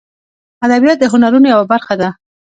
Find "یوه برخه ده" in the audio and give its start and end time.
1.53-2.09